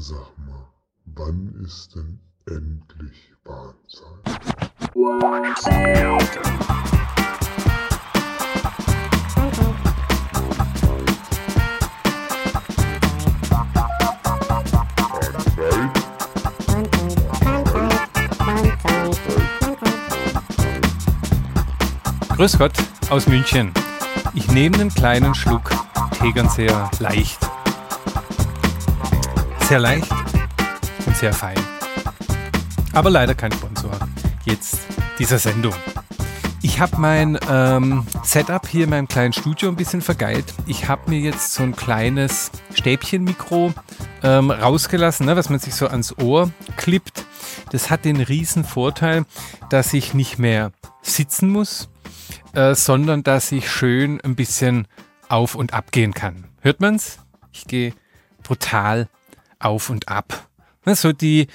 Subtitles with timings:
[0.00, 0.64] Sag mal,
[1.06, 4.06] wann ist denn endlich Bahnzeit?
[22.36, 22.72] Grüß Gott
[23.10, 23.72] aus München.
[24.34, 25.72] Ich nehme einen kleinen Schluck
[26.20, 27.47] Tegernseer leicht.
[29.68, 30.10] Sehr leicht
[31.04, 31.58] und sehr fein.
[32.94, 33.90] Aber leider kein Sponsor.
[34.46, 34.78] Jetzt
[35.18, 35.74] dieser Sendung.
[36.62, 40.54] Ich habe mein ähm, Setup hier in meinem kleinen Studio ein bisschen vergeilt.
[40.64, 43.74] Ich habe mir jetzt so ein kleines Stäbchenmikro
[44.22, 47.26] ähm, rausgelassen, ne, was man sich so ans Ohr klippt.
[47.70, 49.26] Das hat den riesen Vorteil,
[49.68, 51.90] dass ich nicht mehr sitzen muss,
[52.54, 54.88] äh, sondern dass ich schön ein bisschen
[55.28, 56.44] auf und ab gehen kann.
[56.62, 57.18] Hört man's?
[57.52, 57.92] Ich gehe
[58.42, 59.10] brutal
[59.58, 60.48] auf und ab.
[60.84, 61.48] Ne, so die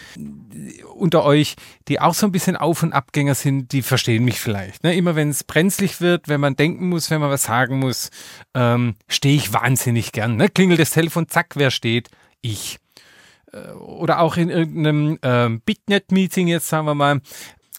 [0.95, 1.55] unter euch,
[1.87, 4.83] die auch so ein bisschen Auf- und Abgänger sind, die verstehen mich vielleicht.
[4.83, 4.95] Ne?
[4.95, 8.11] Immer wenn es brenzlig wird, wenn man denken muss, wenn man was sagen muss,
[8.53, 10.35] ähm, stehe ich wahnsinnig gern.
[10.35, 10.49] Ne?
[10.49, 12.09] Klingelt das Telefon, zack, wer steht?
[12.41, 12.77] Ich.
[13.51, 17.21] Äh, oder auch in irgendeinem ähm, Bitnet-Meeting jetzt, sagen wir mal,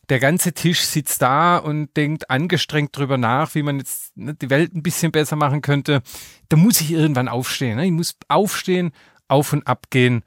[0.09, 4.75] der ganze Tisch sitzt da und denkt angestrengt drüber nach, wie man jetzt die Welt
[4.75, 6.03] ein bisschen besser machen könnte.
[6.49, 7.79] Da muss ich irgendwann aufstehen.
[7.79, 8.93] Ich muss aufstehen,
[9.29, 10.25] auf und ab gehen.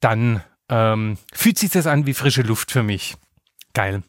[0.00, 3.16] Dann ähm, fühlt sich das an wie frische Luft für mich.
[3.72, 4.02] Geil.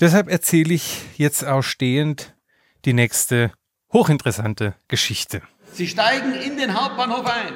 [0.00, 2.36] Deshalb erzähle ich jetzt auch stehend
[2.84, 3.52] die nächste
[3.92, 5.42] hochinteressante Geschichte.
[5.72, 7.54] Sie steigen in den Hauptbahnhof ein.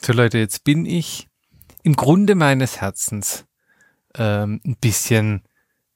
[0.00, 1.28] So Leute, jetzt bin ich
[1.82, 3.44] im Grunde meines Herzens
[4.16, 5.42] ähm, ein bisschen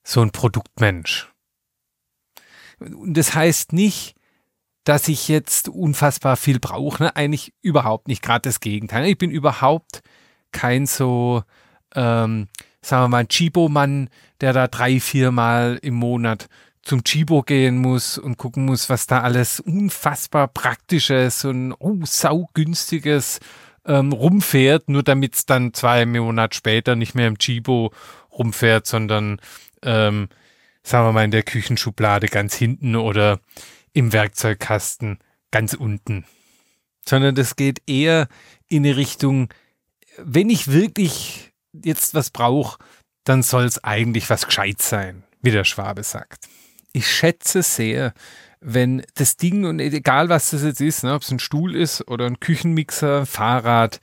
[0.05, 1.33] so ein Produktmensch.
[2.79, 4.17] Und das heißt nicht,
[4.85, 7.05] dass ich jetzt unfassbar viel brauche.
[7.05, 7.17] Ne?
[7.17, 9.07] Eigentlich überhaupt nicht, gerade das Gegenteil.
[9.07, 10.03] Ich bin überhaupt
[10.51, 11.43] kein so,
[11.95, 12.49] ähm,
[12.81, 14.11] sagen wir mal, Chibo-Mann,
[14.41, 16.49] der da drei, vier Mal im Monat
[16.83, 23.39] zum Chibo gehen muss und gucken muss, was da alles unfassbar praktisches und oh, saugünstiges
[23.87, 27.92] ähm, rumfährt, nur damit es dann zwei Monate später nicht mehr im Chibo
[28.33, 29.41] rumfährt, sondern
[29.83, 30.29] ähm,
[30.83, 33.41] sagen wir mal in der Küchenschublade ganz hinten oder
[33.92, 35.19] im Werkzeugkasten
[35.51, 36.25] ganz unten.
[37.07, 38.29] Sondern das geht eher
[38.69, 39.48] in eine Richtung,
[40.19, 42.79] wenn ich wirklich jetzt was brauche,
[43.25, 46.48] dann soll es eigentlich was gescheit sein, wie der Schwabe sagt.
[46.92, 48.13] Ich schätze sehr,
[48.61, 52.07] wenn das Ding, und egal was das jetzt ist, ne, ob es ein Stuhl ist
[52.09, 54.01] oder ein Küchenmixer, Fahrrad,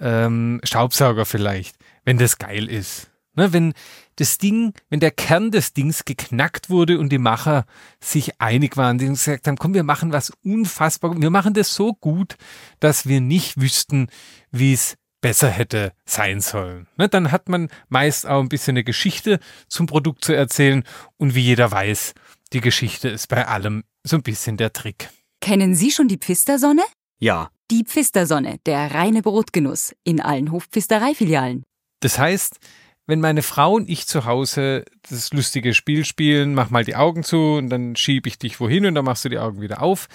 [0.00, 3.10] ähm, Staubsauger vielleicht, wenn das geil ist.
[3.38, 3.72] Ne, wenn
[4.16, 7.66] das Ding, wenn der Kern des Dings geknackt wurde und die Macher
[8.00, 11.94] sich einig waren, die gesagt haben, komm, wir machen was unfassbar, wir machen das so
[11.94, 12.34] gut,
[12.80, 14.08] dass wir nicht wüssten,
[14.50, 16.88] wie es besser hätte sein sollen.
[16.96, 19.38] Ne, dann hat man meist auch ein bisschen eine Geschichte
[19.68, 20.82] zum Produkt zu erzählen
[21.16, 22.14] und wie jeder weiß,
[22.52, 25.10] die Geschichte ist bei allem so ein bisschen der Trick.
[25.40, 26.82] Kennen Sie schon die Pfistersonne?
[27.20, 31.62] Ja, Die Pfistersonne, der reine Brotgenuss in allen Hofpfistereifilialen.
[32.00, 32.58] Das heißt,
[33.08, 37.24] wenn meine Frau und ich zu Hause das lustige Spiel spielen, mach mal die Augen
[37.24, 40.08] zu und dann schiebe ich dich wohin und dann machst du die Augen wieder auf,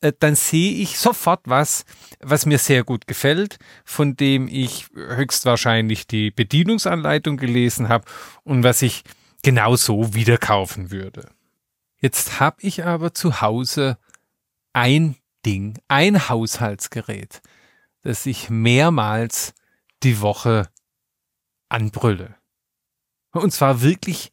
[0.00, 1.84] äh, dann sehe ich sofort was,
[2.18, 8.04] was mir sehr gut gefällt, von dem ich höchstwahrscheinlich die Bedienungsanleitung gelesen habe
[8.42, 9.04] und was ich
[9.44, 11.30] genau so wieder kaufen würde.
[11.98, 13.96] Jetzt habe ich aber zu Hause
[14.72, 15.14] ein
[15.46, 17.42] Ding, ein Haushaltsgerät,
[18.02, 19.54] das ich mehrmals
[20.02, 20.68] die Woche
[21.68, 22.39] anbrülle.
[23.32, 24.32] Und zwar wirklich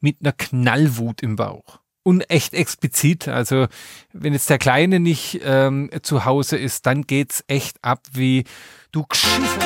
[0.00, 1.80] mit einer Knallwut im Bauch.
[2.04, 3.26] Und echt explizit.
[3.26, 3.66] Also,
[4.12, 8.44] wenn jetzt der Kleine nicht ähm, zu Hause ist, dann geht's echt ab wie
[8.92, 9.56] du geschissenes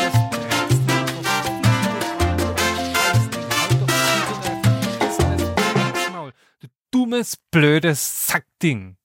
[6.61, 8.97] Du dummes, blödes Sackding.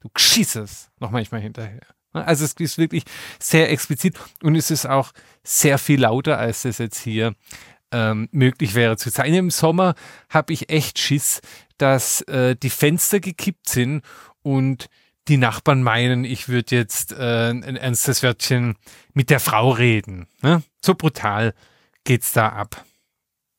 [0.00, 0.90] Du geschisses.
[1.00, 1.80] Noch manchmal hinterher.
[2.12, 3.04] Also es ist wirklich
[3.40, 5.12] sehr explizit und es ist auch
[5.42, 7.34] sehr viel lauter, als es jetzt hier
[7.94, 9.32] ähm, möglich wäre zu sein.
[9.32, 9.94] Im Sommer
[10.28, 11.40] habe ich echt Schiss,
[11.78, 14.02] dass äh, die Fenster gekippt sind
[14.42, 14.88] und
[15.28, 18.76] die Nachbarn meinen, ich würde jetzt äh, ein ernstes Wörtchen
[19.14, 20.26] mit der Frau reden.
[20.42, 20.62] Ne?
[20.84, 21.54] So brutal
[22.02, 22.84] geht's da ab.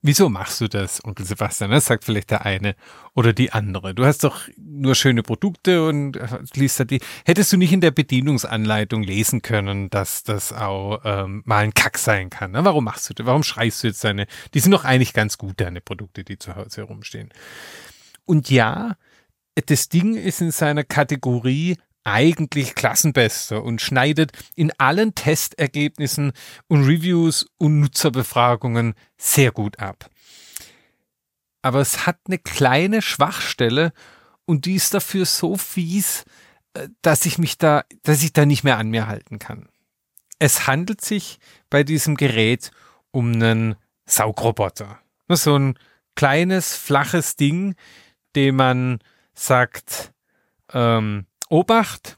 [0.08, 1.72] Wieso machst du das, Onkel Sebastian?
[1.72, 2.76] Das sagt vielleicht der eine
[3.16, 3.96] oder die andere.
[3.96, 6.20] Du hast doch nur schöne Produkte und
[6.54, 7.02] liest da die.
[7.26, 11.98] Hättest du nicht in der Bedienungsanleitung lesen können, dass das auch ähm, mal ein Kack
[11.98, 12.52] sein kann?
[12.52, 12.64] Ne?
[12.64, 13.26] Warum machst du das?
[13.26, 14.28] Warum schreist du jetzt deine?
[14.54, 17.30] Die sind doch eigentlich ganz gut, deine Produkte, die zu Hause herumstehen.
[18.26, 18.98] Und ja,
[19.56, 26.32] das Ding ist in seiner Kategorie eigentlich Klassenbester und schneidet in allen Testergebnissen
[26.68, 30.10] und Reviews und Nutzerbefragungen sehr gut ab.
[31.62, 33.92] Aber es hat eine kleine Schwachstelle
[34.46, 36.24] und die ist dafür so fies,
[36.76, 39.68] äh, dass ich mich da, dass ich da nicht mehr an mir halten kann.
[40.38, 42.72] Es handelt sich bei diesem Gerät
[43.12, 43.76] um einen
[44.06, 45.00] Saugroboter.
[45.30, 45.80] So ein
[46.16, 47.76] kleines, flaches Ding,
[48.36, 49.00] dem man
[49.34, 50.14] sagt,
[50.72, 52.18] ähm, Obacht,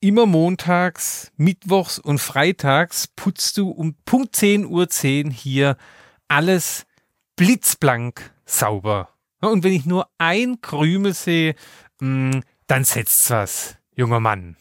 [0.00, 5.76] immer montags, mittwochs und freitags putzt du um Punkt 10 Uhr 10 hier
[6.28, 6.86] alles
[7.36, 9.10] blitzblank sauber.
[9.40, 11.54] Und wenn ich nur ein Krümel sehe,
[12.00, 14.56] mm, dann setzt's was, junger Mann.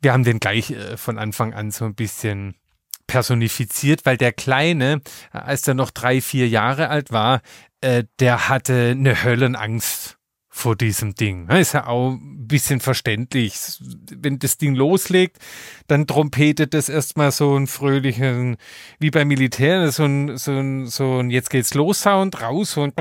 [0.00, 2.54] Wir haben den gleich äh, von Anfang an so ein bisschen
[3.06, 5.00] personifiziert, weil der Kleine,
[5.30, 7.40] als der noch drei, vier Jahre alt war,
[7.80, 10.18] äh, der hatte eine Höllenangst
[10.56, 11.48] vor diesem Ding.
[11.48, 13.56] Ist ja auch ein bisschen verständlich.
[14.16, 15.38] Wenn das Ding loslegt,
[15.88, 18.56] dann trompetet das erstmal so einen fröhlichen,
[19.00, 22.92] wie beim Militär, so ein, so ein, so ein Jetzt geht's los Sound raus, ein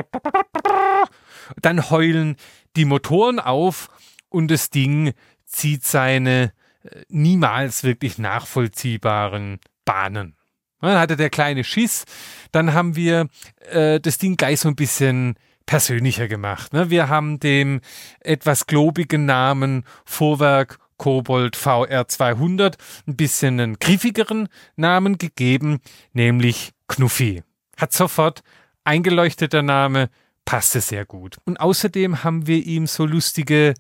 [1.61, 2.37] dann heulen
[2.75, 3.89] die Motoren auf
[4.29, 5.13] und das Ding
[5.45, 6.53] zieht seine
[6.83, 10.35] äh, niemals wirklich nachvollziehbaren Bahnen.
[10.81, 12.05] Dann hatte der kleine Schiss.
[12.51, 13.27] Dann haben wir
[13.69, 16.73] äh, das Ding gleich so ein bisschen persönlicher gemacht.
[16.73, 16.89] Ne?
[16.89, 17.81] Wir haben dem
[18.19, 22.75] etwas globigen Namen Vorwerk Kobold VR200
[23.07, 25.79] ein bisschen einen griffigeren Namen gegeben,
[26.13, 27.43] nämlich Knuffi.
[27.77, 28.41] Hat sofort
[28.83, 30.09] eingeleuchteter Name,
[30.45, 31.37] passte sehr gut.
[31.45, 33.73] Und außerdem haben wir ihm so lustige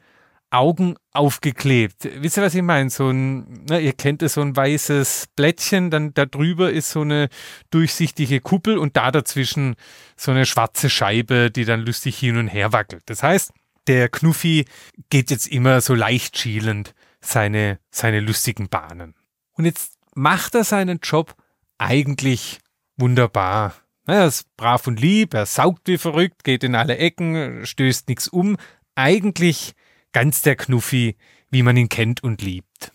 [0.53, 2.07] Augen aufgeklebt.
[2.21, 2.89] Wisst ihr, was ich meine?
[2.89, 7.01] So ein, ne, ihr kennt es, so ein weißes Blättchen, dann da drüber ist so
[7.01, 7.29] eine
[7.71, 9.75] durchsichtige Kuppel und da dazwischen
[10.15, 13.01] so eine schwarze Scheibe, die dann lustig hin und her wackelt.
[13.07, 13.51] Das heißt,
[13.87, 14.65] der Knuffi
[15.09, 19.15] geht jetzt immer so leicht schielend seine, seine lustigen Bahnen.
[19.53, 21.35] Und jetzt macht er seinen Job
[21.79, 22.59] eigentlich
[22.95, 23.73] wunderbar.
[24.05, 28.27] Er ist brav und lieb, er saugt wie verrückt, geht in alle Ecken, stößt nichts
[28.27, 28.57] um.
[28.95, 29.73] Eigentlich
[30.13, 31.17] ganz der Knuffi,
[31.49, 32.91] wie man ihn kennt und liebt.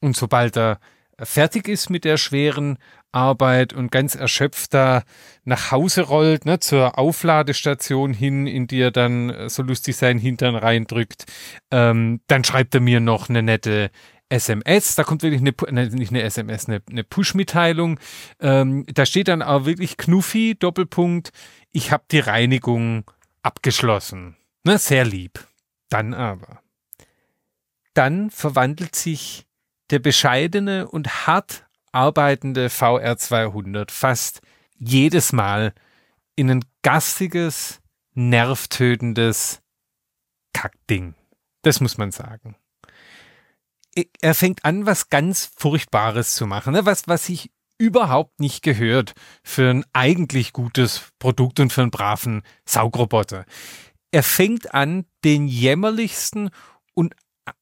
[0.00, 0.78] Und sobald er
[1.18, 2.78] fertig ist mit der schweren
[3.12, 5.02] Arbeit und ganz erschöpft da
[5.44, 10.20] nach Hause rollt, ne, zur Aufladestation hin, in die er dann äh, so lustig seinen
[10.20, 11.24] Hintern reindrückt,
[11.70, 13.90] ähm, dann schreibt er mir noch eine nette
[14.28, 17.98] SMS, da kommt wirklich eine, ne, nicht eine SMS, eine, eine Push-Mitteilung.
[18.40, 21.32] Ähm, da steht dann auch wirklich Knuffi, Doppelpunkt,
[21.72, 23.04] ich habe die Reinigung
[23.42, 24.36] abgeschlossen.
[24.64, 25.49] Ne, sehr lieb.
[25.90, 26.62] Dann aber.
[27.94, 29.46] Dann verwandelt sich
[29.90, 34.40] der bescheidene und hart arbeitende VR200 fast
[34.78, 35.74] jedes Mal
[36.36, 37.80] in ein gastiges,
[38.14, 39.60] nervtötendes
[40.52, 41.14] Kackding.
[41.62, 42.56] Das muss man sagen.
[44.22, 46.86] Er fängt an, was ganz Furchtbares zu machen, ne?
[46.86, 52.42] was, was sich überhaupt nicht gehört für ein eigentlich gutes Produkt und für einen braven
[52.64, 53.46] Saugroboter
[54.10, 56.50] er fängt an, den jämmerlichsten
[56.94, 57.14] und,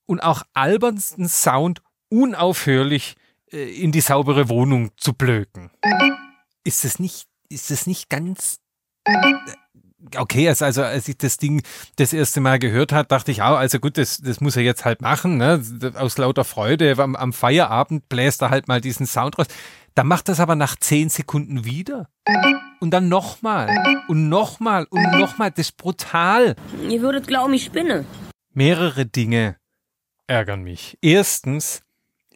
[0.06, 3.16] und auch albernsten Sound unaufhörlich
[3.52, 5.70] äh, in die saubere Wohnung zu blöken.
[6.64, 8.60] Ist es nicht, ist es nicht ganz
[9.04, 9.34] äh,
[10.16, 11.62] okay, also, als ich das Ding
[11.96, 14.84] das erste Mal gehört hat, dachte ich, auch, also gut, das, das muss er jetzt
[14.84, 15.62] halt machen, ne?
[15.94, 16.94] aus lauter Freude.
[16.98, 19.46] Am, am Feierabend bläst er halt mal diesen Sound raus.
[19.94, 22.08] Dann macht das aber nach zehn Sekunden wieder.
[22.80, 23.68] Und dann nochmal.
[24.08, 24.86] Und nochmal.
[24.90, 25.50] Und nochmal.
[25.50, 26.54] Das ist brutal.
[26.88, 28.04] Ihr würdet glauben, ich spinne.
[28.52, 29.56] Mehrere Dinge
[30.26, 30.98] ärgern mich.
[31.00, 31.82] Erstens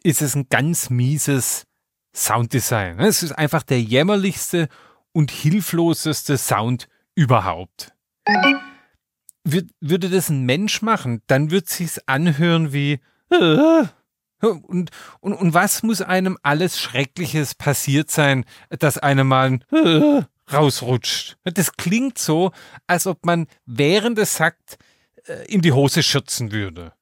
[0.03, 1.65] ist es ein ganz mieses
[2.13, 2.99] Sounddesign.
[2.99, 4.67] Es ist einfach der jämmerlichste
[5.13, 7.93] und hilfloseste Sound überhaupt.
[9.45, 13.83] würde das ein Mensch machen, dann würde es sich anhören wie äh,
[14.47, 20.21] und, und, und was muss einem alles Schreckliches passiert sein, dass einem mal äh,
[20.53, 21.37] rausrutscht?
[21.43, 22.51] Das klingt so,
[22.87, 24.77] als ob man während es sagt,
[25.25, 26.93] äh, in die Hose schürzen würde.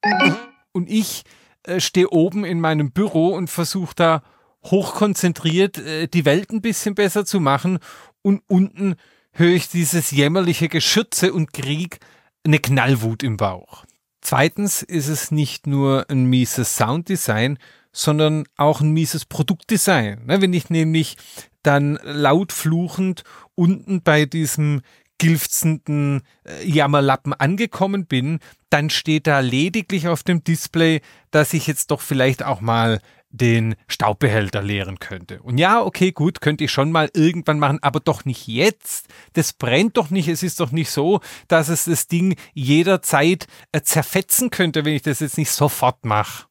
[0.72, 1.24] Und ich
[1.64, 4.24] äh, stehe oben in meinem Büro und versuche da
[4.64, 7.80] hochkonzentriert äh, die Welt ein bisschen besser zu machen
[8.22, 8.96] und unten
[9.34, 12.00] höre ich dieses jämmerliche Geschütze und Krieg
[12.46, 13.86] eine Knallwut im Bauch.
[14.22, 17.58] Zweitens ist es nicht nur ein mieses Sounddesign,
[17.92, 20.26] sondern auch ein mieses Produktdesign.
[20.26, 21.18] Ne, wenn ich nämlich
[21.64, 23.24] dann laut fluchend
[23.56, 24.82] unten bei diesem
[25.18, 28.40] gilfzenden äh, Jammerlappen angekommen bin,
[28.72, 33.76] dann steht da lediglich auf dem Display, dass ich jetzt doch vielleicht auch mal den
[33.88, 35.42] Staubbehälter leeren könnte.
[35.42, 39.08] Und ja, okay, gut, könnte ich schon mal irgendwann machen, aber doch nicht jetzt.
[39.34, 40.28] Das brennt doch nicht.
[40.28, 45.02] Es ist doch nicht so, dass es das Ding jederzeit äh, zerfetzen könnte, wenn ich
[45.04, 46.48] das jetzt nicht sofort mache.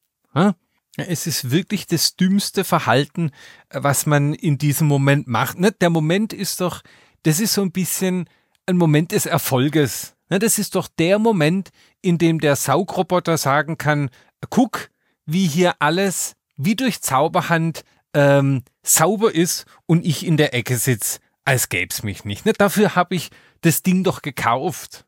[1.09, 3.30] Es ist wirklich das dümmste Verhalten,
[3.71, 5.59] was man in diesem Moment macht.
[5.59, 5.73] Ne?
[5.73, 6.83] Der Moment ist doch,
[7.23, 8.28] das ist so ein bisschen
[8.66, 10.14] ein Moment des Erfolges.
[10.28, 10.38] Ne?
[10.38, 11.71] Das ist doch der Moment,
[12.02, 14.11] in dem der Saugroboter sagen kann,
[14.49, 14.90] guck,
[15.26, 21.21] wie hier alles wie durch Zauberhand ähm, sauber ist und ich in der Ecke sitze,
[21.45, 22.45] als gäb's mich nicht.
[22.45, 22.52] Ne?
[22.52, 23.30] Dafür habe ich
[23.62, 25.07] das Ding doch gekauft.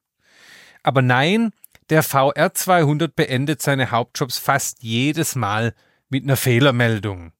[0.82, 1.52] Aber nein,
[1.92, 5.74] der VR 200 beendet seine Hauptjobs fast jedes Mal
[6.08, 7.32] mit einer Fehlermeldung.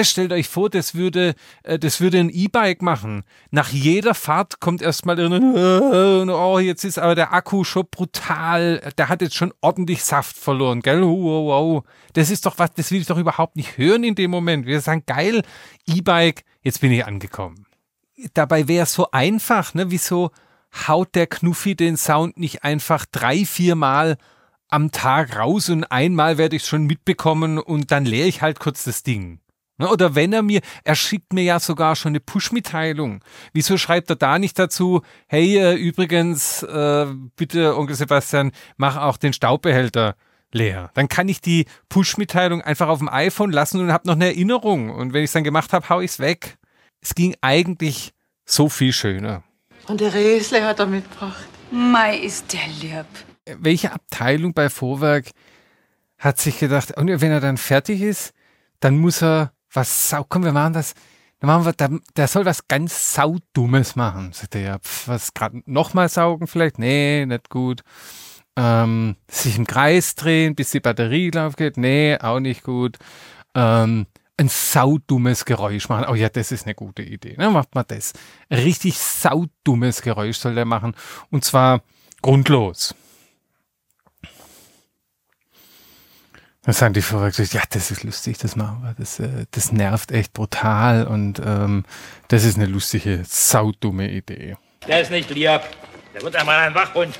[0.00, 3.22] Stellt euch vor, das würde, äh, das würde ein E-Bike machen.
[3.52, 8.80] Nach jeder Fahrt kommt erstmal irgendein, oh, jetzt ist aber der Akku schon brutal.
[8.98, 11.02] Der hat jetzt schon ordentlich Saft verloren, gell?
[11.02, 11.84] Wow, wow.
[12.14, 14.66] Das ist doch was, das will ich doch überhaupt nicht hören in dem Moment.
[14.66, 15.44] Wir sagen, geil,
[15.86, 17.64] E-Bike, jetzt bin ich angekommen.
[18.34, 19.92] Dabei wäre es so einfach, ne?
[19.92, 20.32] Wieso
[20.86, 24.16] haut der Knuffi den Sound nicht einfach drei, vier Mal
[24.68, 28.58] am Tag raus und einmal werde ich es schon mitbekommen und dann leere ich halt
[28.58, 29.40] kurz das Ding.
[29.78, 33.20] Ne, oder wenn er mir, er schickt mir ja sogar schon eine Push-Mitteilung.
[33.52, 39.16] Wieso schreibt er da nicht dazu, hey, äh, übrigens, äh, bitte, Onkel Sebastian, mach auch
[39.16, 40.14] den Staubbehälter
[40.52, 40.90] leer.
[40.94, 44.90] Dann kann ich die Push-Mitteilung einfach auf dem iPhone lassen und habe noch eine Erinnerung.
[44.90, 46.58] Und wenn ich es dann gemacht habe, hau ich es weg.
[47.00, 48.12] Es ging eigentlich
[48.44, 49.42] so viel schöner.
[49.86, 51.48] Und der Resle hat er mitgebracht.
[51.70, 53.06] Mei, ist der lieb.
[53.46, 55.30] Welche Abteilung bei Vorwerk
[56.18, 58.32] hat sich gedacht, und wenn er dann fertig ist,
[58.80, 60.94] dann muss er was sau, komm, wir machen das,
[61.40, 64.32] dann machen wir, der, der soll was ganz saudummes machen.
[64.32, 66.78] Sagt er, ja, pf, was gerade nochmal saugen vielleicht?
[66.78, 67.82] Nee, nicht gut.
[68.54, 71.78] Ähm, sich im Kreis drehen, bis die Batterie drauf geht?
[71.78, 72.98] Nee, auch nicht gut.
[73.54, 74.06] Ähm,
[74.42, 76.06] ein saudummes Geräusch machen.
[76.08, 77.34] Oh ja, das ist eine gute Idee.
[77.36, 78.12] Dann macht man das.
[78.48, 80.94] Ein richtig saudummes Geräusch soll der machen.
[81.30, 81.82] Und zwar
[82.20, 82.94] grundlos.
[86.64, 88.94] Dann sagen die Verrückten, ja, das ist lustig, das machen wir.
[88.94, 91.84] Das, äh, das nervt echt brutal und ähm,
[92.28, 94.56] das ist eine lustige, saudumme Idee.
[94.86, 95.60] Der ist nicht lieb.
[96.14, 97.18] Der wird einmal ein Wachhund.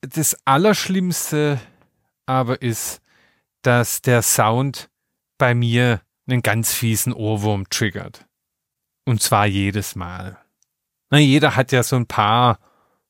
[0.00, 1.60] Das Allerschlimmste
[2.24, 3.00] aber ist,
[3.62, 4.88] dass der Sound
[5.38, 8.26] bei mir einen ganz fiesen Ohrwurm triggert.
[9.04, 10.38] Und zwar jedes Mal.
[11.10, 12.60] Na, jeder hat ja so ein paar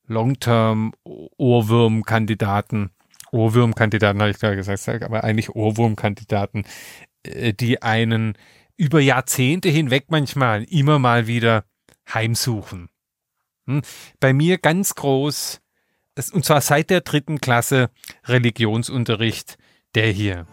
[0.07, 2.89] Long-Term-Ohrwurm-Kandidaten.
[3.31, 6.65] Ohrwurmkandidaten, habe ich gerade gesagt, aber eigentlich Ohrwurmkandidaten,
[7.23, 8.37] äh, die einen
[8.77, 11.65] über Jahrzehnte hinweg manchmal immer mal wieder
[12.11, 12.89] heimsuchen.
[13.65, 13.81] Hm?
[14.19, 15.61] Bei mir ganz groß,
[16.33, 17.89] und zwar seit der dritten Klasse
[18.25, 19.57] Religionsunterricht,
[19.95, 20.47] der hier.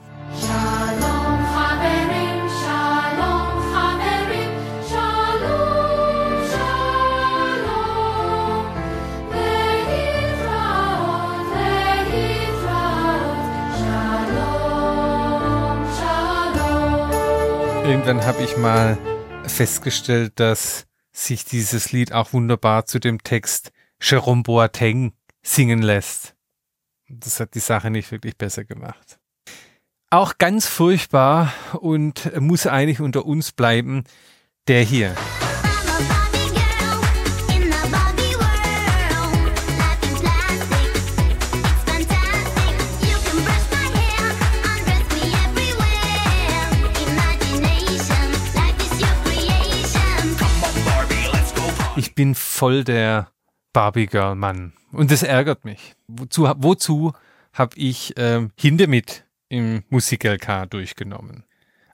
[18.10, 18.98] Irgendwann habe ich mal
[19.46, 23.70] festgestellt, dass sich dieses Lied auch wunderbar zu dem Text
[24.02, 25.12] Jerome Boateng
[25.42, 26.34] singen lässt.
[27.08, 29.20] Das hat die Sache nicht wirklich besser gemacht.
[30.10, 34.02] Auch ganz furchtbar und muss eigentlich unter uns bleiben,
[34.66, 35.14] der hier.
[52.00, 53.28] Ich bin voll der
[53.74, 54.72] Barbie-Girl-Mann.
[54.90, 55.96] Und das ärgert mich.
[56.08, 57.12] Wozu, wozu
[57.52, 61.44] habe ich ähm, Hindemith im Musik-LK durchgenommen?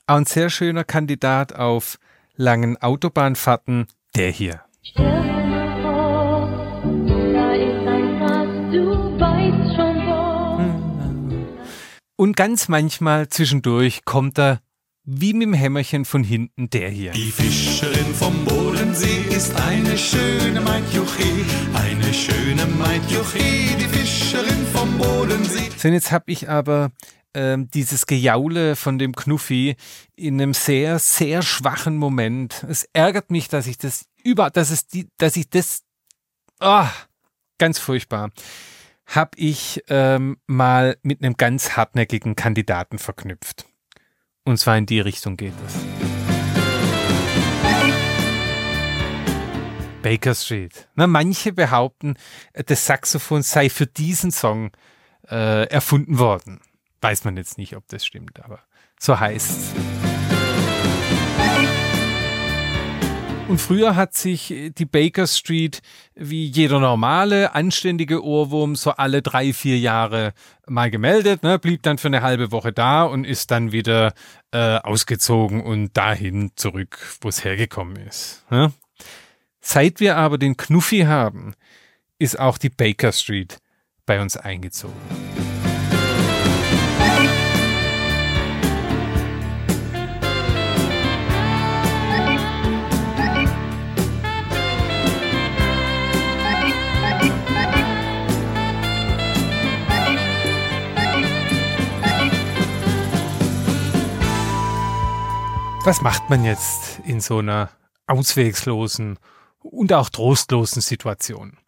[0.07, 1.99] Ein sehr schöner Kandidat auf
[2.37, 4.61] langen Autobahnfahrten, der hier.
[12.15, 14.61] Und ganz manchmal zwischendurch kommt er
[15.07, 17.13] wie mit dem Hämmerchen von hinten der hier.
[17.13, 21.23] Die Fischerin vom Bodensee ist eine schöne Maidjuche,
[21.75, 25.71] eine schöne Maidjuche, die Fischerin vom Bodensee.
[25.77, 26.91] So, und jetzt habe ich aber
[27.35, 29.77] ähm, dieses Gejaule von dem Knuffi
[30.17, 32.67] in einem sehr, sehr schwachen Moment.
[32.69, 35.85] Es ärgert mich, dass ich das über, dass es die, dass ich das,
[36.59, 36.87] oh,
[37.59, 38.31] ganz furchtbar,
[39.07, 43.67] habe ich ähm, mal mit einem ganz hartnäckigen Kandidaten verknüpft.
[44.47, 45.75] Und zwar in die Richtung geht es.
[50.03, 50.89] Baker Street.
[50.95, 52.15] Na, manche behaupten,
[52.55, 54.71] das Saxophon sei für diesen Song
[55.29, 56.61] äh, erfunden worden.
[57.01, 58.61] Weiß man jetzt nicht, ob das stimmt, aber
[59.01, 59.73] so heißt's.
[63.49, 65.81] Und früher hat sich die Baker Street
[66.17, 70.33] wie jeder normale, anständige Ohrwurm so alle drei, vier Jahre
[70.67, 74.15] mal gemeldet, ne, blieb dann für eine halbe Woche da und ist dann wieder
[74.51, 78.45] äh, ausgezogen und dahin zurück, wo es hergekommen ist.
[78.51, 78.73] Ne?
[79.61, 81.55] Seit wir aber den Knuffi haben,
[82.19, 83.59] ist auch die Baker Street
[84.07, 85.56] bei uns eingezogen.
[105.87, 107.71] Was macht man jetzt in so einer
[108.09, 109.21] auswegslosen
[109.61, 111.59] und auch trostlosen Situation?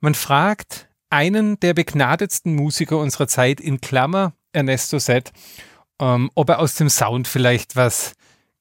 [0.00, 5.34] Man fragt einen der begnadetsten Musiker unserer Zeit in Klammer, Ernesto Set,
[6.00, 8.14] ähm, ob er aus dem Sound vielleicht was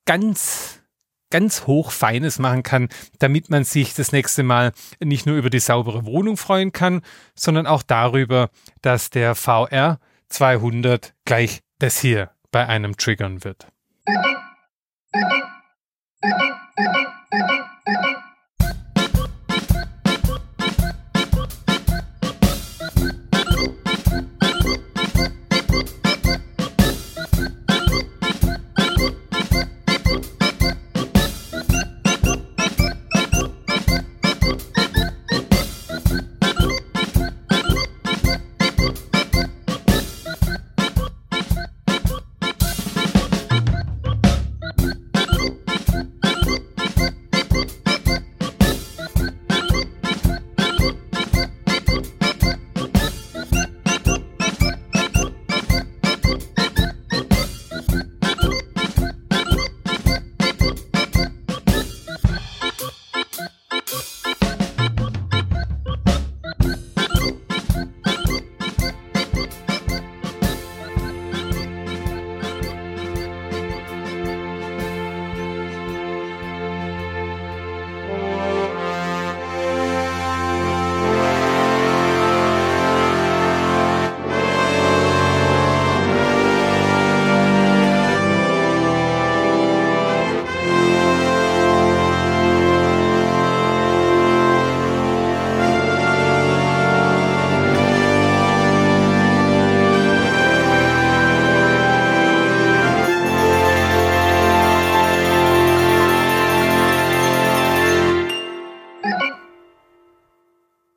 [0.03, 0.81] ganz
[1.29, 2.89] ganz hochfeines machen kann,
[3.19, 7.01] damit man sich das nächste Mal nicht nur über die saubere Wohnung freuen kann,
[7.33, 8.49] sondern auch darüber,
[8.81, 13.67] dass der VR 200 gleich das hier bei einem triggern wird.
[15.15, 15.33] Thank
[18.07, 18.24] you.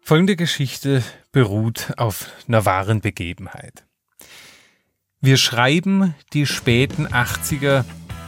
[0.08, 3.84] Folgende Geschichte beruht auf einer wahren Begebenheit.
[5.20, 7.84] Wir schreiben die späten 80er,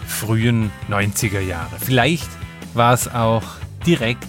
[0.07, 1.79] frühen 90er Jahre.
[1.81, 2.29] Vielleicht
[2.75, 3.45] war es auch
[3.87, 4.29] direkt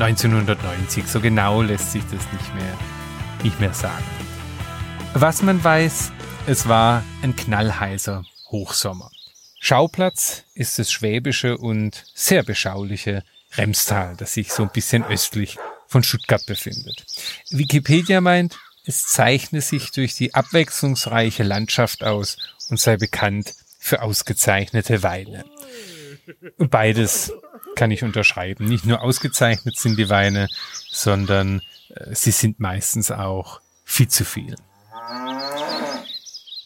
[0.00, 1.06] 1990.
[1.06, 2.76] So genau lässt sich das nicht mehr,
[3.44, 4.04] nicht mehr sagen.
[5.14, 6.10] Was man weiß,
[6.48, 9.08] es war ein knallheißer Hochsommer.
[9.60, 16.04] Schauplatz ist das schwäbische und sehr beschauliche Remstal, das sich so ein bisschen östlich von
[16.04, 17.04] Stuttgart befindet.
[17.50, 22.36] Wikipedia meint, es zeichne sich durch die abwechslungsreiche Landschaft aus
[22.68, 25.44] und sei bekannt für ausgezeichnete Weine.
[26.58, 27.32] Und beides
[27.74, 28.66] kann ich unterschreiben.
[28.66, 30.48] Nicht nur ausgezeichnet sind die Weine,
[30.90, 34.54] sondern äh, sie sind meistens auch viel zu viel.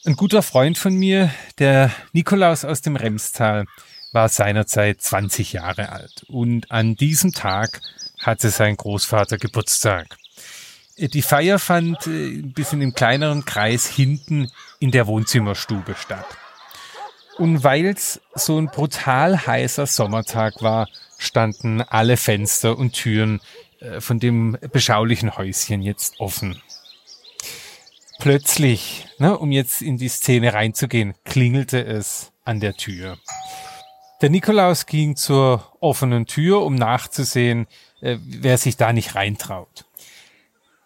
[0.05, 3.67] Ein guter Freund von mir, der Nikolaus aus dem Remstal,
[4.13, 6.25] war seinerzeit 20 Jahre alt.
[6.29, 7.81] Und an diesem Tag
[8.21, 10.19] hatte sein Großvater Geburtstag.
[10.99, 16.27] Die Feier fand äh, ein bisschen im kleineren Kreis hinten in der Wohnzimmerstube statt.
[17.39, 23.41] Und weil es so ein brutal heißer Sommertag war, standen alle Fenster und Türen
[23.81, 26.61] äh, von dem beschaulichen Häuschen jetzt offen.
[28.19, 33.19] Plötzlich, ne, um jetzt in die Szene reinzugehen, klingelte es an der Tür.
[34.23, 37.67] Der Nikolaus ging zur offenen Tür, um nachzusehen,
[38.01, 39.85] äh, wer sich da nicht reintraut.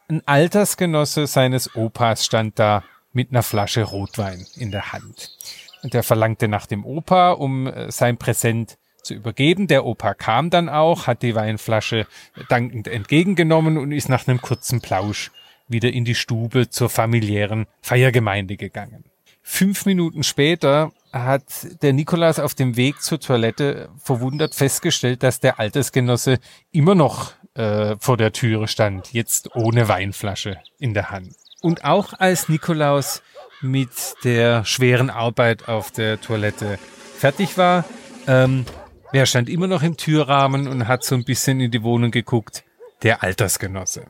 [0.09, 5.37] Ein Altersgenosse seines Opas stand da mit einer Flasche Rotwein in der Hand.
[5.83, 9.67] Und er verlangte nach dem Opa, um äh, sein Präsent zu übergeben.
[9.67, 12.07] Der Opa kam dann auch, hat die Weinflasche
[12.49, 15.31] dankend entgegengenommen und ist nach einem kurzen Plausch
[15.69, 19.05] wieder in die Stube zur familiären Feiergemeinde gegangen.
[19.43, 20.91] Fünf Minuten später
[21.25, 26.39] hat der Nikolaus auf dem Weg zur Toilette verwundert festgestellt, dass der Altersgenosse
[26.73, 31.35] immer noch äh, vor der Türe stand, jetzt ohne Weinflasche in der Hand.
[31.63, 33.23] Und auch als Nikolaus
[33.61, 33.91] mit
[34.25, 36.79] der schweren Arbeit auf der Toilette
[37.17, 37.85] fertig war,
[38.27, 38.67] ähm,
[39.13, 42.65] wer stand immer noch im Türrahmen und hat so ein bisschen in die Wohnung geguckt?
[43.03, 44.07] Der Altersgenosse.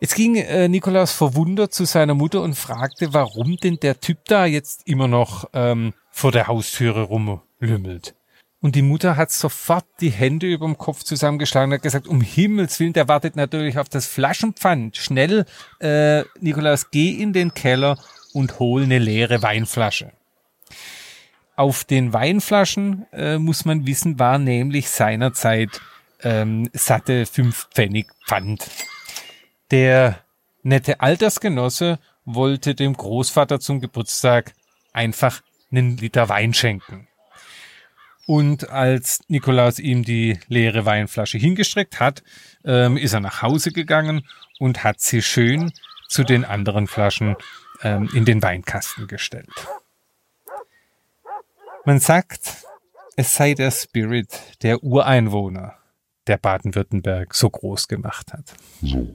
[0.00, 4.46] Jetzt ging äh, Nikolaus verwundert zu seiner Mutter und fragte, warum denn der Typ da
[4.46, 8.14] jetzt immer noch ähm, vor der Haustüre rumlümmelt.
[8.62, 12.22] Und die Mutter hat sofort die Hände über dem Kopf zusammengeschlagen und hat gesagt, um
[12.22, 14.96] Himmels Willen, der wartet natürlich auf das Flaschenpfand.
[14.96, 15.44] Schnell,
[15.80, 17.98] äh, Nikolaus, geh in den Keller
[18.32, 20.12] und hol eine leere Weinflasche.
[21.56, 25.80] Auf den Weinflaschen, äh, muss man wissen, war nämlich seinerzeit
[26.22, 28.66] ähm, satte fünf Pfennig Pfand.
[29.70, 30.20] Der
[30.62, 34.52] nette Altersgenosse wollte dem Großvater zum Geburtstag
[34.92, 37.06] einfach einen Liter Wein schenken.
[38.26, 42.22] Und als Nikolaus ihm die leere Weinflasche hingestreckt hat,
[42.64, 44.26] ähm, ist er nach Hause gegangen
[44.58, 45.72] und hat sie schön
[46.08, 47.36] zu den anderen Flaschen
[47.82, 49.48] ähm, in den Weinkasten gestellt.
[51.84, 52.64] Man sagt,
[53.16, 55.76] es sei der Spirit der Ureinwohner,
[56.26, 58.54] der Baden-Württemberg so groß gemacht hat.
[58.82, 59.14] So,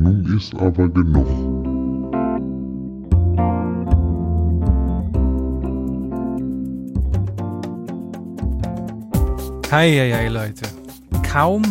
[0.00, 1.26] nun ist aber genug.
[9.70, 10.62] Heieiei, Leute.
[11.22, 11.62] Kaum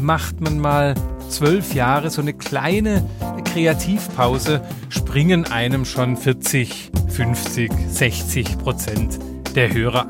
[0.00, 0.94] macht man mal
[1.28, 3.06] zwölf Jahre so eine kleine
[3.44, 9.18] Kreativpause, springen einem schon 40, 50, 60 Prozent
[9.54, 10.06] der Hörer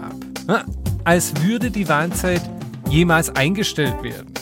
[0.46, 0.64] ab.
[1.02, 2.42] Als würde die Warnzeit
[2.88, 4.32] jemals eingestellt werden.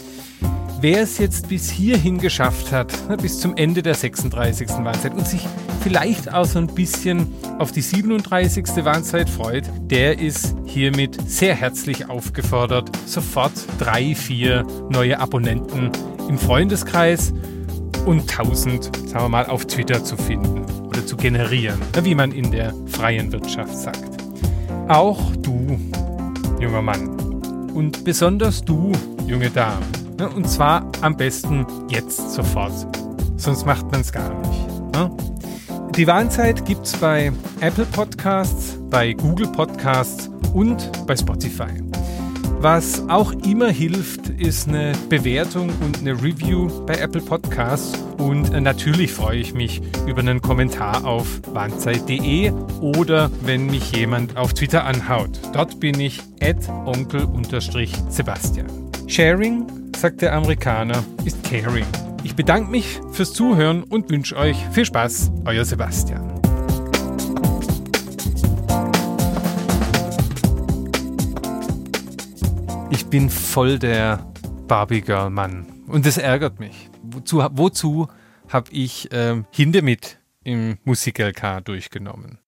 [0.82, 2.90] Wer es jetzt bis hierhin geschafft hat,
[3.20, 4.66] bis zum Ende der 36.
[4.82, 5.46] Warnzeit und sich
[5.82, 8.64] vielleicht auch so ein bisschen auf die 37.
[8.82, 15.90] Warnzeit freut, der ist hiermit sehr herzlich aufgefordert, sofort drei, vier neue Abonnenten
[16.30, 17.34] im Freundeskreis
[18.06, 22.50] und 1000, sagen wir mal, auf Twitter zu finden oder zu generieren, wie man in
[22.52, 24.22] der freien Wirtschaft sagt.
[24.88, 25.78] Auch du,
[26.58, 27.10] junger Mann,
[27.74, 28.92] und besonders du,
[29.26, 29.84] junge Dame,
[30.28, 32.86] und zwar am besten jetzt sofort,
[33.36, 34.92] sonst macht man es gar nicht.
[34.92, 35.10] Ne?
[35.96, 41.82] Die Warnzeit gibt's bei Apple Podcasts, bei Google Podcasts und bei Spotify.
[42.62, 47.98] Was auch immer hilft, ist eine Bewertung und eine Review bei Apple Podcasts.
[48.18, 52.52] Und natürlich freue ich mich über einen Kommentar auf warnzeit.de
[52.82, 55.40] oder wenn mich jemand auf Twitter anhaut.
[55.54, 58.66] Dort bin ich at onkel-sebastian.
[59.06, 61.84] Sharing, sagt der Amerikaner, ist caring.
[62.24, 66.40] Ich bedanke mich fürs Zuhören und wünsche euch viel Spaß, euer Sebastian.
[72.88, 74.24] Ich bin voll der
[74.66, 76.88] Barbie Girl Mann und das ärgert mich.
[77.02, 78.08] Wozu, wozu
[78.48, 82.38] habe ich ähm, Hinde mit im Musik-LK durchgenommen?